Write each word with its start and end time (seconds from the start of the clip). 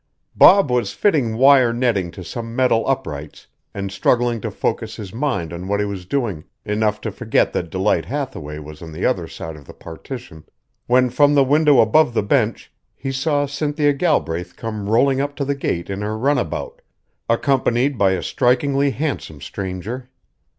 Bob 0.35 0.71
was 0.71 0.93
fitting 0.93 1.37
wire 1.37 1.71
netting 1.71 2.09
to 2.09 2.23
some 2.23 2.55
metal 2.55 2.83
uprights 2.87 3.45
and 3.71 3.91
struggling 3.91 4.41
to 4.41 4.49
focus 4.49 4.95
his 4.95 5.13
mind 5.13 5.53
on 5.53 5.67
what 5.67 5.79
he 5.79 5.85
was 5.85 6.07
doing 6.07 6.43
enough 6.65 6.99
to 6.99 7.11
forget 7.11 7.53
that 7.53 7.69
Delight 7.69 8.05
Hathaway 8.05 8.57
was 8.57 8.81
on 8.81 8.91
the 8.93 9.05
other 9.05 9.27
side 9.27 9.55
of 9.55 9.65
the 9.67 9.75
partition 9.75 10.43
when 10.87 11.11
from 11.11 11.35
the 11.35 11.43
window 11.43 11.81
above 11.81 12.15
the 12.15 12.23
bench 12.23 12.73
he 12.95 13.11
saw 13.11 13.45
Cynthia 13.45 13.93
Galbraith 13.93 14.55
come 14.55 14.89
rolling 14.89 15.21
up 15.21 15.35
to 15.35 15.45
the 15.45 15.53
gate 15.53 15.87
in 15.87 16.01
her 16.01 16.17
runabout, 16.17 16.81
accompanied 17.29 17.95
by 17.99 18.13
a 18.13 18.23
strikingly 18.23 18.89
handsome 18.89 19.39
stranger. 19.39 20.09